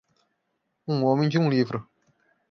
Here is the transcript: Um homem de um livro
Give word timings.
Um 0.87 1.03
homem 1.05 1.29
de 1.29 1.37
um 1.37 1.47
livro 1.47 1.87